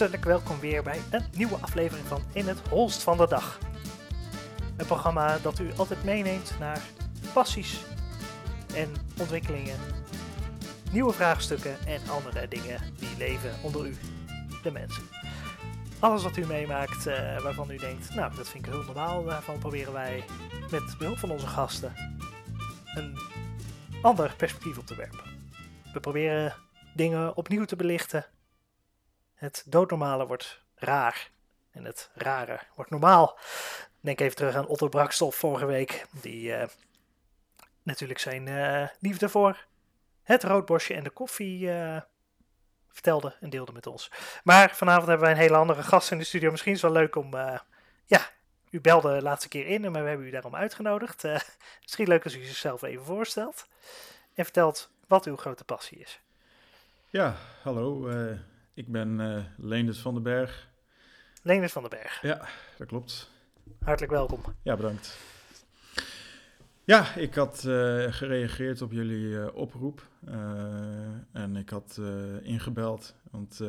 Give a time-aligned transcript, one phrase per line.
[0.00, 3.58] Hartelijk welkom weer bij een nieuwe aflevering van In het Holst van de Dag.
[4.76, 6.82] Een programma dat u altijd meeneemt naar
[7.32, 7.84] passies
[8.74, 9.78] en ontwikkelingen,
[10.92, 13.96] nieuwe vraagstukken en andere dingen die leven onder u,
[14.62, 15.02] de mensen.
[15.98, 19.58] Alles wat u meemaakt eh, waarvan u denkt, nou dat vind ik heel normaal, daarvan
[19.58, 20.24] proberen wij
[20.70, 21.92] met behulp van onze gasten
[22.94, 23.18] een
[24.02, 25.24] ander perspectief op te werpen.
[25.92, 26.54] We proberen
[26.94, 28.26] dingen opnieuw te belichten.
[29.40, 31.30] Het doodnormale wordt raar
[31.70, 33.38] en het rare wordt normaal.
[34.00, 36.68] Denk even terug aan Otto Brakstof vorige week, die eh,
[37.82, 39.66] natuurlijk zijn eh, liefde voor
[40.22, 42.00] het roodbosje en de koffie eh,
[42.88, 44.12] vertelde en deelde met ons.
[44.44, 46.50] Maar vanavond hebben wij een hele andere gast in de studio.
[46.50, 47.34] Misschien is het wel leuk om,
[48.06, 48.30] ja,
[48.70, 51.22] u belde de laatste keer in, maar we hebben u daarom uitgenodigd.
[51.82, 53.66] Misschien leuk als u zichzelf even voorstelt
[54.34, 56.20] en vertelt wat uw grote passie is.
[57.08, 58.08] Ja, hallo.
[58.80, 60.68] Ik ben Leendert van den Berg.
[61.42, 63.30] Leendert van den Berg, Ja, dat klopt.
[63.80, 64.40] hartelijk welkom.
[64.62, 65.18] Ja, bedankt.
[66.84, 70.08] Ja, ik had eh, gereageerd op jullie eh, oproep.
[71.32, 72.00] en ik had
[72.42, 73.14] ingebeld.
[73.30, 73.60] Want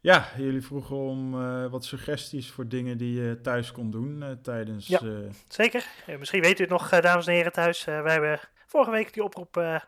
[0.00, 1.30] ja, jullie vroegen om
[1.70, 4.86] wat suggesties voor dingen die je thuis kon doen tijdens...
[4.86, 5.00] Ja.
[5.48, 5.86] Zeker.
[6.18, 7.84] Misschien weet u het nog, dames en heren thuis.
[7.84, 8.40] Wij hebben
[8.74, 9.80] vorige week die oproep eh,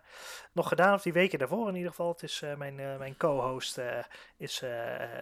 [0.53, 2.09] nog gedaan, of die weken daarvoor in ieder geval.
[2.09, 3.81] Het is, eh, mijn, eh, mijn co-host
[4.37, 4.63] is,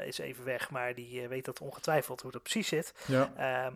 [0.05, 2.95] is even weg, maar die weet dat ongetwijfeld hoe dat precies zit.
[3.07, 3.73] ja,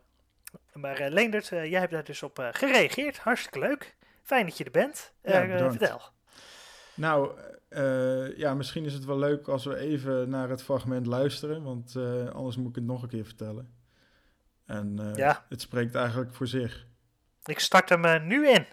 [0.73, 3.19] maar Leendert, jij hebt daar dus op gereageerd.
[3.19, 3.97] Hartstikke leuk.
[4.23, 5.13] Fijn dat je er bent.
[5.23, 6.01] Ja, vertel.
[6.95, 7.41] Nou,
[8.37, 11.97] ja, misschien is het wel leuk als we even naar het fragment luisteren, want
[12.33, 13.75] anders moet ik het nog een keer vertellen.
[14.67, 15.45] En Ja.
[15.49, 16.87] het spreekt eigenlijk voor zich.
[17.45, 18.67] Ik start hem nu in.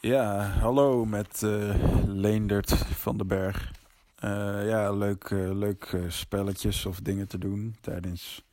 [0.00, 1.74] Ja, hallo met eh,
[2.06, 2.72] Leendert
[3.04, 3.72] van den Berg.
[4.16, 8.46] Eh, ja, leuk, eh, leuk spelletjes of dingen te doen tijdens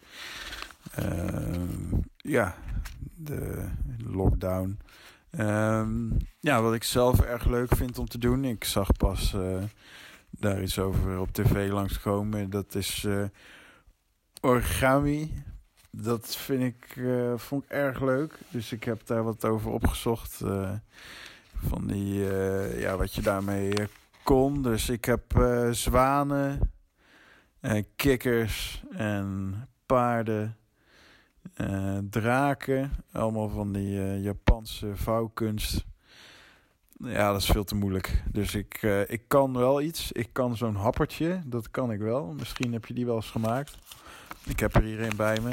[2.17, 2.55] ja,
[3.15, 3.69] de
[4.05, 4.79] lockdown.
[5.29, 9.35] Ehm, ja, wat ik zelf erg leuk vind om te doen, ik zag pas
[10.29, 12.49] daar iets over op tv langskomen.
[12.49, 13.07] Dat is
[14.41, 15.43] origami.
[15.91, 17.01] Dat vind ik,
[17.35, 18.39] vond ik erg leuk.
[18.49, 20.41] Dus ik heb daar wat over opgezocht.
[21.67, 23.85] Van die, eh, ja, wat je daarmee eh,
[24.23, 24.61] kon.
[24.61, 26.71] Dus ik heb eh, zwanen,
[27.59, 29.53] eh, kikkers en
[29.85, 30.57] paarden,
[32.09, 32.91] draken.
[33.11, 35.85] Allemaal van die Japanse vouwkunst.
[36.97, 38.23] Ja, dat is veel te moeilijk.
[38.31, 40.11] Dus ik, ik kan wel iets.
[40.11, 42.33] Ik kan zo'n happertje, dat kan ik wel.
[42.37, 43.77] Misschien heb je die wel eens gemaakt.
[44.45, 45.51] Ik heb er hier een bij me.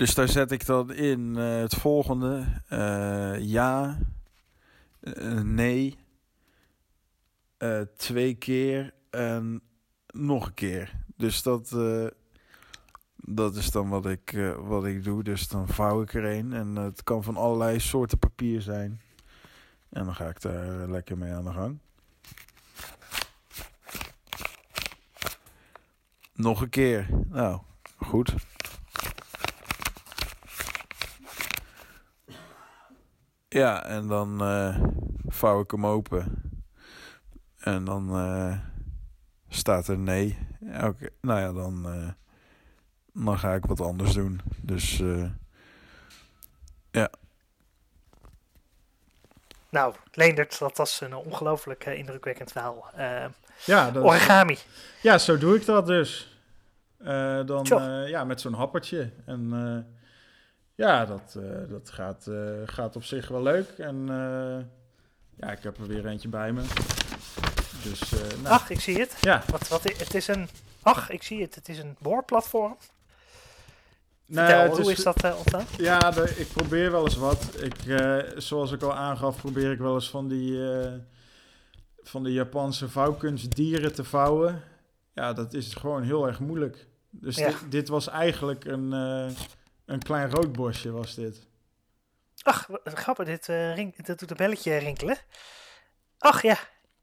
[0.00, 2.46] Dus daar zet ik dan in eh, het volgende.
[2.68, 3.98] eh, ja.
[5.00, 5.98] eh, nee.
[7.96, 8.94] twee keer.
[9.10, 9.62] En
[10.06, 11.04] nog een keer.
[11.16, 11.76] Dus dat,
[13.16, 15.22] dat is dan wat ik, wat ik doe.
[15.22, 16.52] Dus dan vouw ik er een.
[16.52, 19.00] En het kan van allerlei soorten papier zijn.
[19.88, 21.78] En dan ga ik daar lekker mee aan de gang.
[26.34, 27.08] Nog een keer.
[27.28, 27.60] Nou,
[27.96, 28.34] goed.
[33.52, 34.78] Ja, en dan eh,
[35.26, 36.42] vouw ik hem open.
[37.58, 38.58] En dan eh,
[39.48, 40.38] staat er nee.
[40.60, 42.08] Ja, Oké, Nou ja, dan, eh,
[43.24, 44.40] dan ga ik wat anders doen.
[44.62, 45.24] Dus eh,
[49.68, 52.90] Nou, Leendert, dat was een ongelooflijk indrukwekkend verhaal.
[52.94, 53.24] Eh,
[53.64, 54.58] Ja, dat, origami.
[55.02, 56.38] ja, zo doe ik dat dus.
[56.98, 59.10] Eh, dan eh, ja, met zo'n happertje.
[59.26, 59.99] En eh,
[60.80, 63.68] ja, dat, eh, dat gaat, eh, gaat op zich wel leuk.
[63.78, 64.64] En eh,
[65.36, 66.62] ja, ik heb er weer eentje bij me.
[67.82, 69.16] Dus nou, Ach, ik zie het.
[69.20, 69.42] ja.
[69.50, 70.48] Wat, wat, het is een...
[70.82, 71.54] Ach, ik zie het.
[71.54, 72.76] Het is een boorplatform.
[74.26, 75.64] Nou, Vertel, hoe is dat ontstaan?
[75.78, 77.62] Ja, de- ik probeer wel eens wat.
[77.62, 77.74] Ik,
[78.36, 80.58] zoals ik al aangaf, probeer ik wel eens van die,
[82.02, 84.62] van die Japanse vouwkunstdieren te vouwen.
[85.14, 86.86] Ja, dat is gewoon heel erg moeilijk.
[87.10, 87.46] Dus Ja.
[87.46, 88.92] dit, dit was eigenlijk een,
[89.90, 91.46] een klein roodbosje, was dit.
[92.42, 93.26] Ach, grappig.
[93.26, 95.16] Dit, eh, ring, dit doet een belletje rinkelen.
[96.18, 96.56] Ach ja,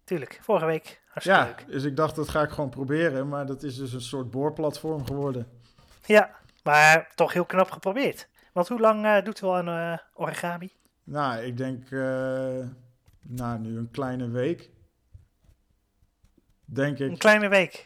[0.03, 0.39] tuurlijk.
[0.41, 1.01] Vorige week.
[1.07, 1.67] Hartstikke Ja, leuk.
[1.67, 5.05] dus ik dacht dat ga ik gewoon proberen, maar dat is dus een soort boorplatform
[5.05, 5.47] geworden.
[6.05, 8.27] Ja, maar toch heel knap geprobeerd.
[8.53, 10.71] Want hoe lang eh, doet u al aan eh, origami?
[11.03, 11.89] Nou, ik denk,
[13.21, 14.69] nou, nu een kleine week.
[16.65, 17.09] Denk ik.
[17.09, 17.85] Een kleine week.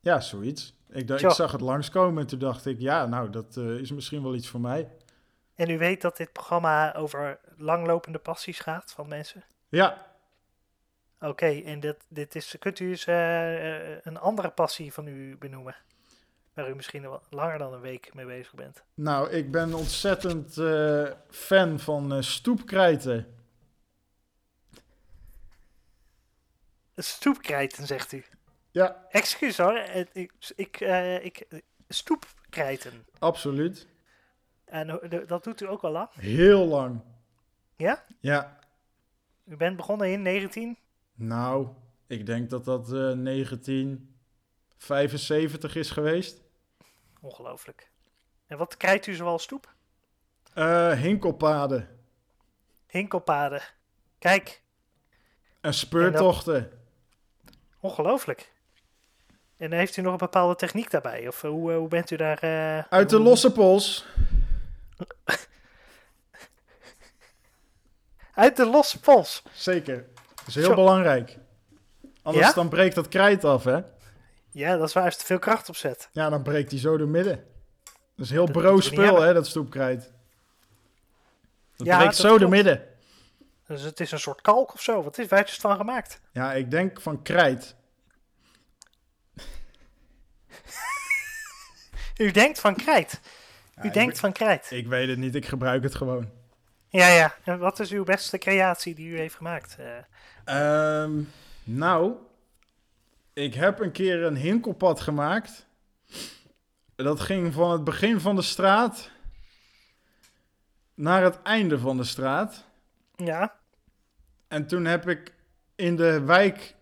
[0.00, 0.74] Ja, zoiets.
[0.92, 4.22] Ik, ik zag het langskomen en toen dacht ik, ja, nou, dat eh, is misschien
[4.22, 4.88] wel iets voor mij.
[5.54, 9.44] En u weet dat dit programma over langlopende passies gaat van mensen?
[9.68, 10.12] Ja,
[11.22, 15.76] Oké, en dit, dit is, kunt u eens eh, een andere passie van u benoemen?
[16.54, 18.82] Waar u misschien wel langer dan een week mee bezig bent.
[18.94, 23.34] Nou, ik ben ontzettend eh, fan van stoepkrijten.
[26.96, 28.24] Stoepkrijten, zegt u.
[28.72, 29.76] Ja, Excuus hoor,
[30.12, 31.46] ik, ik, eh, ik,
[31.88, 33.06] stoepkrijten.
[33.18, 33.86] absoluut.
[34.64, 36.08] En dat doet u ook al lang?
[36.12, 37.02] Heel lang.
[37.76, 38.04] Ja?
[38.20, 38.58] Ja,
[39.44, 40.78] U bent begonnen in 19?
[41.14, 41.68] nou,
[42.06, 46.42] ik denk dat dat eh 1975 is geweest.
[47.20, 47.90] Ongelooflijk.
[48.46, 49.74] En wat krijgt u zoal stoep?
[50.54, 51.88] Eh hinkelpaden
[52.86, 53.62] Hinkelpaden.
[54.18, 54.62] Kijk,
[55.60, 56.70] en speurtochten.
[57.80, 58.51] ongelooflijk.
[59.62, 61.28] En heeft u nog een bepaalde techniek daarbij?
[61.28, 62.38] Of eh, hoe, eh, hoe bent u daar...
[62.38, 64.06] eh, Uit de hoe- losse pols.
[68.34, 69.42] Uit de losse pols.
[69.52, 70.06] Zeker.
[70.34, 70.74] Dat is heel Zo.
[70.74, 71.38] belangrijk.
[72.22, 72.52] Anders Ja?
[72.52, 73.80] dan breekt dat krijt af, hè?
[74.50, 76.08] Ja, dat is waar als je te veel kracht op zet.
[76.12, 77.44] Ja, dan breekt hij zo door midden.
[78.16, 80.12] Dat is heel Dat broos spul, hè, dat stoepkrijt.
[81.76, 82.52] Dat Ja, breekt dat zo door klopt.
[82.54, 82.86] midden.
[83.66, 85.02] Dus het is een soort kalk of zo.
[85.02, 86.20] Wat is het van gemaakt?
[86.32, 87.74] Ja, ik denk van krijt.
[92.16, 93.20] U denkt van krijt.
[93.82, 94.70] U Ja, denkt van krijt.
[94.70, 96.30] Ik weet het niet, ik gebruik het gewoon.
[96.88, 97.34] Ja, ja.
[97.44, 99.76] En wat is uw beste creatie die u heeft gemaakt?
[99.78, 99.96] Eh,
[100.44, 101.22] Ehm,
[101.64, 102.12] nou,
[103.32, 105.66] ik heb een keer een hinkelpad gemaakt.
[106.94, 109.10] Dat ging van het begin van de straat
[110.94, 112.64] naar het einde van de straat.
[113.16, 113.54] ja,
[114.48, 115.34] En toen heb ik
[115.74, 116.74] in de wijk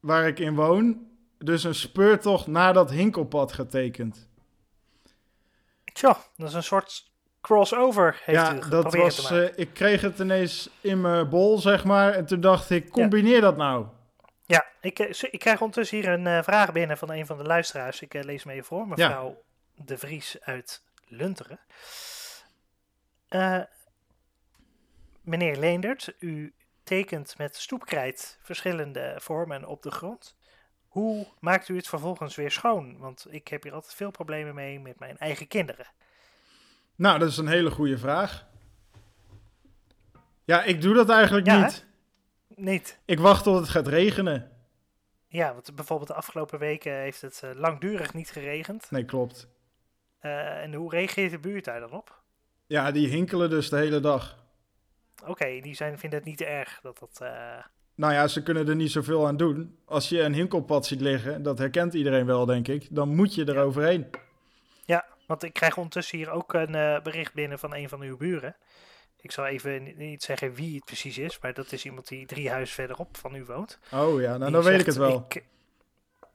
[0.00, 1.06] waar ik in woon,
[1.38, 4.28] dus een speurtocht naar dat hinkelpad getekend.
[5.98, 7.10] Tja, dat is een soort
[7.40, 9.30] crossover heeft ja, u dat was.
[9.30, 12.12] eh, ik kreeg het ineens in mijn bol, zeg maar.
[12.12, 13.86] En toen dacht ik, combineer dat nou.
[14.46, 17.44] Ja, ik, eh, ik krijg ondertussen hier een eh, vraag binnen van een van de
[17.44, 18.00] luisteraars.
[18.00, 18.88] Ik lees hem even voor.
[18.88, 19.42] Mevrouw
[19.74, 21.60] De Vries uit Lunteren.
[25.20, 30.37] Meneer Leendert, u tekent met stoepkrijt verschillende vormen op de grond.
[30.88, 32.98] Hoe maakt u het vervolgens weer schoon?
[32.98, 35.86] Want ik heb hier altijd veel problemen mee met mijn eigen kinderen.
[36.94, 38.46] Nou, dat is een hele goede vraag.
[40.44, 41.86] Ja, ik doe dat eigenlijk Ja, niet.
[42.54, 42.98] Niet.
[43.04, 44.52] Ik wacht tot het gaat regenen.
[45.28, 48.90] Ja, want bijvoorbeeld de afgelopen weken heeft het eh, langdurig niet geregend.
[48.90, 49.48] Nee, klopt.
[50.18, 52.22] Eh, en hoe reageert de buurt daar dan op?
[52.66, 54.44] Ja, die hinkelen dus de hele dag.
[55.26, 57.18] Oké, die zijn, vinden het niet erg dat dat...
[57.20, 57.58] eh,
[57.98, 59.76] Nou ja, ze kunnen er niet zoveel aan doen.
[59.84, 62.86] Als je een hinkelpad ziet liggen, dat herkent iedereen wel, denk ik.
[62.90, 63.60] Dan moet je er Ja.
[63.62, 64.06] overheen.
[64.84, 68.16] Ja, want ik krijg ondertussen hier ook een eh, bericht binnen van een van uw
[68.16, 68.56] buren.
[69.20, 72.26] Ik zal even ni- niet zeggen wie het precies is, maar dat is iemand die
[72.26, 73.78] drie huizen verderop van u woont.
[73.92, 75.26] Oh ja, nou Die dan weet ik het wel.
[75.28, 75.44] ik-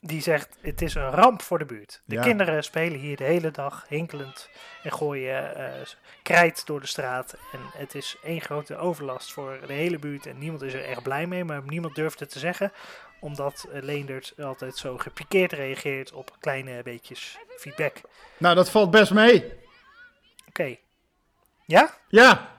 [0.05, 2.01] die zegt, het is een ramp voor de buurt.
[2.05, 2.21] De Ja.
[2.21, 4.49] kinderen spelen hier de hele dag hinkelend
[4.83, 5.81] en gooien eh,
[6.21, 7.35] krijt door de straat.
[7.51, 11.03] En het is één grote overlast voor de hele buurt en niemand is er echt
[11.03, 12.71] blij mee, maar niemand durft het te zeggen.
[13.19, 18.01] Omdat eh, Leendert altijd zo gepikeerd reageert op kleine beetjes feedback.
[18.37, 19.53] Nou, dat valt best mee.
[20.47, 20.75] Oké.
[21.65, 21.93] Ja?
[22.07, 22.51] Ja,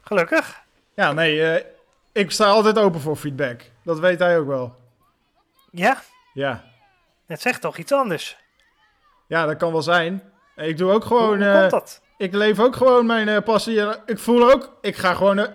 [0.00, 0.62] Gelukkig.
[0.94, 1.64] ja nee, eh,
[2.12, 3.60] ik sta altijd open voor feedback.
[3.82, 4.76] Dat weet hij ook wel.
[5.70, 6.02] Ja?
[6.34, 6.64] Ja,
[7.26, 8.36] Het zegt toch iets anders?
[9.26, 10.22] ja dat kan wel zijn.
[10.56, 11.26] Ik doe ook gewoon...
[11.36, 12.02] Hoe, hoe eh, komt dat?
[12.16, 13.80] ik leef ook gewoon mijn eh, passie.
[13.80, 15.38] En Ik voel ook, ik ga gewoon.
[15.38, 15.50] eh,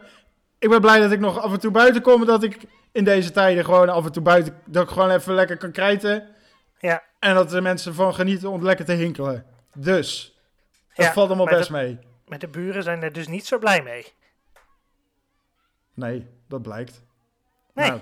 [0.59, 2.25] ik ben blij dat ik nog af en toe buiten kom.
[2.25, 2.57] Dat ik
[2.91, 4.62] in deze tijden gewoon af en toe buiten.
[4.65, 6.36] Dat ik gewoon even lekker kan krijten.
[6.79, 7.03] Ja.
[7.19, 9.45] En dat de mensen van genieten om lekker te hinkelen.
[9.74, 10.38] Dus.
[10.95, 12.00] Dat Ja, valt allemaal best mee.
[12.25, 14.05] Maar de buren zijn er dus niet zo blij mee.
[15.93, 17.03] Nee, dat blijkt.
[17.74, 17.89] Nee.
[17.89, 18.01] Nou,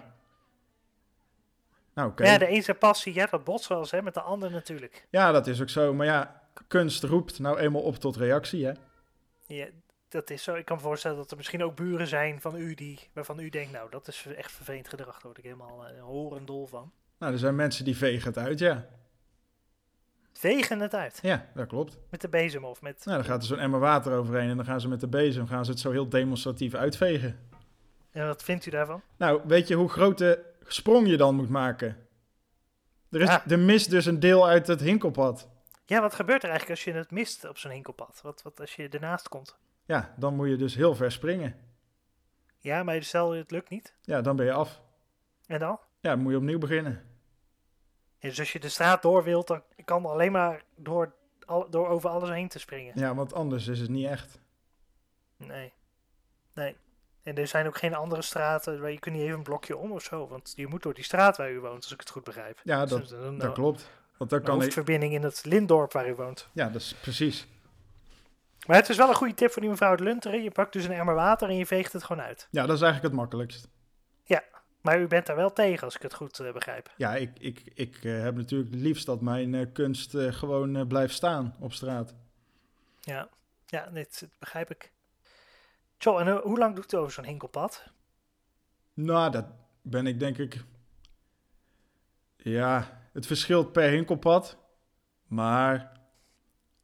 [1.98, 2.12] nou.
[2.16, 5.08] Ja, de een zijn passie, ja, dat botst wel eens hè, met de ander natuurlijk.
[5.10, 5.94] Ja, dat is ook zo.
[5.94, 8.72] Maar ja, kunst roept nou eenmaal op tot reactie, hè?
[9.46, 9.68] Ja,
[10.08, 10.56] dat is zo.
[10.56, 13.50] Ik kan me voorstellen dat er misschien ook buren zijn van u die, waarvan u
[13.50, 15.14] denkt, nou, dat is echt vervelend gedrag.
[15.14, 16.92] Daar word ik helemaal uh, horendol van.
[17.18, 18.88] Nou, er zijn mensen die vegen het uit, ja.
[20.34, 21.20] Vegen het uit.
[21.22, 22.00] Ja, dat klopt.
[22.10, 23.06] Met de bezem of met...
[23.06, 25.48] Nou, dan gaat er zo'n emmer water overheen en dan gaan ze met de bezem
[25.48, 27.40] gaan ze het zo heel demonstratief uitvegen.
[28.12, 29.02] En wat vindt u daarvan?
[29.18, 32.08] Nou, weet je hoe grote sprong je dan moet maken?
[33.10, 33.48] Er, is, Ja.
[33.48, 35.50] er mist dus een deel uit het hinkelpad.
[35.86, 38.20] Ja, wat gebeurt er eigenlijk als je het mist op zo'n hinkelpad?
[38.24, 39.58] Wat, wat als je ernaast komt?
[39.86, 41.56] Ja, dan moet je dus heel ver springen.
[42.58, 43.94] Ja, maar stel het lukt niet.
[44.02, 44.82] Ja, dan ben je af.
[45.46, 45.80] En dan?
[46.00, 47.04] Ja, dan moet je opnieuw beginnen.
[48.20, 51.14] Ja, dus als je de straat door wilt, dan kan alleen maar door,
[51.70, 53.00] door over alles heen te springen.
[53.00, 54.40] Ja, want anders is het niet echt.
[55.38, 55.74] Nee.
[56.54, 56.76] Nee.
[57.28, 59.92] En er zijn ook geen andere straten waar je kunt niet even een blokje om
[59.92, 60.28] of zo.
[60.28, 62.60] Want je moet door die straat waar u woont, als ik het goed begrijp.
[62.64, 63.90] Ja, Dus dat, dat klopt.
[64.18, 64.62] Want dan kan ik...
[64.62, 66.48] hoofdverbinding in het Lindorp waar u woont.
[66.52, 67.48] Ja, dat is precies.
[68.68, 70.44] Maar het is wel een goede tip voor die mevrouw Lunteren.
[70.44, 72.48] Je pakt dus een emmer water en je veegt het gewoon uit.
[72.52, 73.68] Ja, dat is eigenlijk het makkelijkst.
[74.88, 76.94] Maar u bent daar wel tegen, als ik het goed eh, begrijp.
[76.98, 81.14] Ja, ik, ik, ik eh, heb natuurlijk het liefst dat mijn eh, kunst gewoon blijft
[81.14, 82.16] staan op straat.
[83.00, 83.30] Ja,
[83.66, 84.92] ja dit dit begrijp ik.
[85.98, 87.84] Zo, en eh, hoe lang doet u over zo'n hinkelpad?
[88.94, 89.46] Nou, dat
[89.82, 90.64] ben ik denk ik...
[92.38, 94.58] Ja, het verschilt per hinkelpad.
[95.28, 96.00] Maar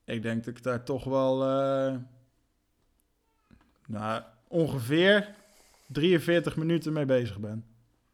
[0.06, 1.44] ik denk dat ik daar toch wel...
[1.44, 1.96] eh,
[3.88, 5.36] nou, ongeveer
[5.88, 7.68] 43 minuten mee bezig ben.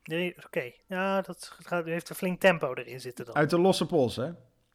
[0.04, 3.36] Nee, Oké, ja, dat gaat, heeft een flink tempo erin zitten dan.
[3.36, 4.32] Uit de losse pols, hè?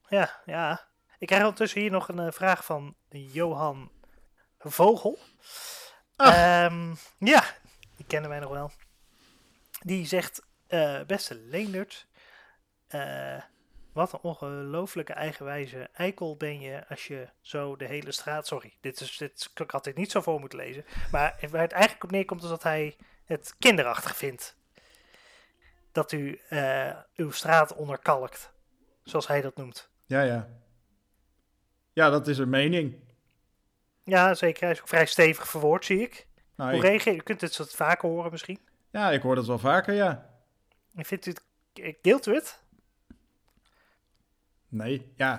[0.09, 0.89] Ja, ja.
[1.19, 3.91] Ik krijg ondertussen hier nog een eh, vraag van Johan
[4.59, 5.19] Vogel.
[6.17, 6.35] Ach.
[6.35, 7.45] Ehm, ja,
[7.97, 8.71] die kennen wij nog wel.
[9.81, 12.07] Die zegt, eh, beste Leendert,
[12.87, 13.43] eh,
[13.93, 18.47] wat een ongelooflijke eigenwijze eikel ben je als je zo de hele straat...
[18.47, 20.85] Sorry, dit, is, dit ik had dit niet zo voor moeten lezen.
[21.11, 24.57] Maar waar het eigenlijk op neerkomt is dat hij het kinderachtig vindt.
[25.93, 28.53] Dat u eh, uw straat onderkalkt,
[29.03, 29.91] zoals hij dat noemt.
[30.07, 30.49] Ja, ja.
[31.93, 32.95] Ja, dat is een mening.
[34.05, 34.63] Ja, zeker.
[34.63, 36.27] Hij is ook vrij stevig verwoord, zie ik.
[36.57, 37.23] Nou, Hoe ik, reageer je?
[37.23, 38.61] Kunt het wat vaker horen misschien.
[38.91, 40.31] ja, ik hoor dat wel vaker, ja.
[40.95, 41.43] En Vindt u het...
[42.03, 42.63] Deelt u het?
[44.69, 45.33] Nee, ja.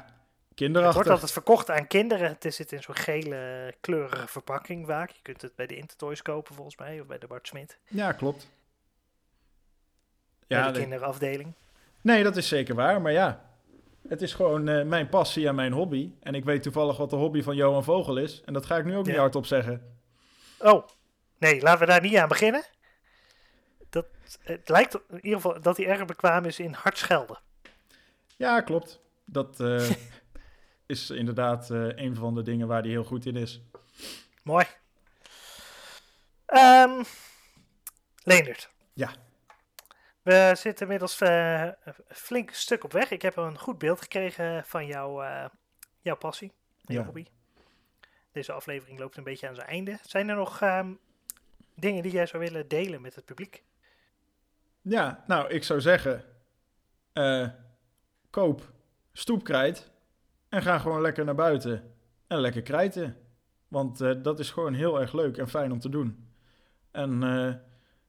[0.47, 0.95] Het Kinderachtig.
[0.95, 2.37] wordt altijd verkocht aan kinderen.
[2.39, 5.09] Het zit in zo'n gele kleurige verpakking vaak.
[5.09, 6.99] Je kunt het bij de Intertoys kopen volgens mij.
[6.99, 7.77] Of bij de Bart Smit.
[7.87, 8.49] Ja, klopt.
[10.47, 11.53] bij Ja, de de- kinderafdeling.
[12.01, 13.01] nee, dat is zeker waar.
[13.01, 13.45] Maar ja,
[14.07, 16.11] het is gewoon eh, mijn passie en mijn hobby.
[16.19, 18.41] En ik weet toevallig wat de hobby van Johan Vogel is.
[18.45, 19.99] En dat ga ik nu ook niet hardop zeggen.
[20.59, 20.87] Oh,
[21.37, 22.63] nee, laten we daar niet aan beginnen.
[23.89, 24.05] Dat,
[24.39, 27.39] het lijkt in ieder geval dat hij erg bekwaam is in hard schelden.
[28.37, 28.99] Ja, klopt.
[29.25, 29.89] Dat eh,
[30.85, 33.61] is inderdaad eh, een van de dingen waar hij heel goed in is.
[34.43, 34.65] Mooi.
[36.45, 37.03] Ehm
[38.23, 38.69] Leendert.
[38.93, 39.11] Ja.
[40.25, 41.75] We zitten inmiddels een
[42.07, 43.11] flink stuk op weg.
[43.11, 45.45] Ik heb een goed beeld gekregen van jouw, eh,
[46.01, 46.51] jouw passie,
[46.81, 47.05] jouw Ja.
[47.05, 47.25] hobby.
[48.31, 49.97] Deze aflevering loopt een beetje aan zijn einde.
[50.01, 50.93] Zijn er nog ehm,
[51.75, 53.63] dingen die jij zou willen delen met het publiek?
[54.81, 56.23] Ja, nou, ik zou zeggen...
[57.13, 57.49] eh,
[58.29, 58.71] koop
[59.13, 59.91] stoepkrijt
[60.49, 61.95] en ga gewoon lekker naar buiten
[62.27, 63.17] en lekker krijten.
[63.67, 66.29] Want dat is gewoon heel erg leuk en fijn om te doen.
[66.91, 67.19] En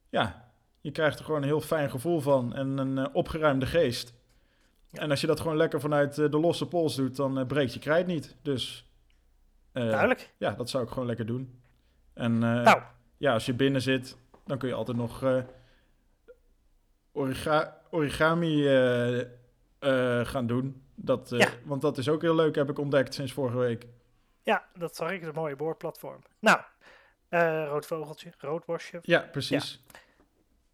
[0.08, 0.45] ja,
[0.86, 4.14] je krijgt er gewoon een heel fijn gevoel van en een eh, opgeruimde geest.
[4.90, 5.00] Ja.
[5.00, 7.72] En als je dat gewoon lekker vanuit eh, de losse pols doet, dan eh, breekt
[7.74, 8.36] je krijt niet.
[8.42, 8.90] Dus
[9.72, 10.32] Duidelijk.
[10.36, 11.60] ja, dat zou ik gewoon lekker doen.
[12.14, 12.82] En Nou,
[13.16, 15.24] ja, als je binnen zit, dan kun je altijd nog
[17.12, 18.62] origa- origami
[20.24, 20.82] gaan doen.
[20.94, 21.48] Dat, Ja.
[21.64, 23.86] Want dat is ook heel leuk, heb ik ontdekt sinds vorige week.
[24.42, 25.22] ja, dat zag ik.
[25.22, 26.20] Een mooie boordplatform.
[26.38, 26.60] Nou,
[27.68, 28.98] rood vogeltje, rood worstje.
[29.02, 29.84] Ja, precies.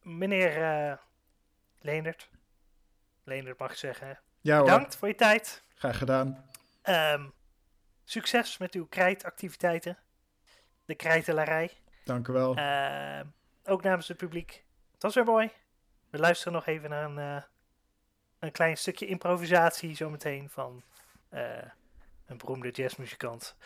[0.02, 0.96] Meneer eh
[1.80, 2.30] Leendert.
[3.24, 4.06] Leendert mag ik zeggen.
[4.06, 4.12] hè?
[4.40, 5.62] Ja, hoor, Bedankt voor je tijd.
[5.74, 6.50] graag gedaan.
[6.82, 7.28] Ehm,
[8.04, 9.98] succes met uw krijtactiviteiten.
[10.84, 11.70] De krijtelarij.
[12.04, 12.54] Dank u wel.
[12.56, 13.26] Ehm,
[13.64, 14.64] ook namens het publiek.
[14.92, 15.50] Het was weer mooi.
[16.10, 17.42] We luisteren nog even naar een, eh,
[18.38, 20.82] een klein stukje improvisatie zometeen van
[21.28, 21.62] eh,
[22.26, 23.56] een beroemde jazzmuzikant,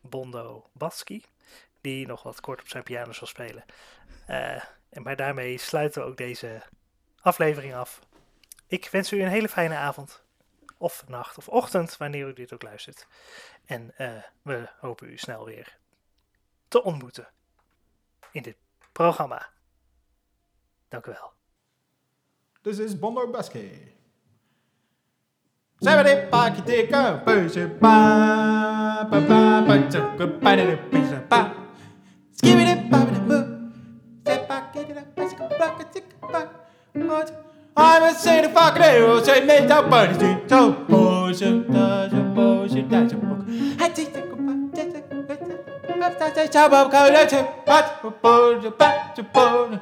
[0.00, 1.24] Bondo Baski,
[1.84, 3.64] die nog wat kort op zijn piano zal spelen.
[4.26, 6.62] Eh, en maar daarmee sluiten we ook deze
[7.20, 8.00] aflevering af.
[8.66, 10.24] Ik wens u een hele fijne avond,
[10.78, 13.06] of nacht, of ochtend, wanneer u dit ook luistert.
[13.64, 15.78] En eh, we hopen u snel weer
[16.68, 17.28] te ontmoeten
[18.32, 18.56] in dit
[18.92, 19.48] programma.
[20.88, 21.32] Dank u wel.
[22.62, 23.92] This is Bondo Basket.
[25.78, 31.53] Zijn we dit pakje dikke pa pa pa pa pa pa.
[37.76, 42.90] I'm a city fucking hero, say me down bunny street, so bullshit, does a bullshit,
[42.90, 43.46] that's a book.
[43.80, 44.24] I think the
[46.52, 49.80] Chop up, cut it, but the bull, the bat, the bull.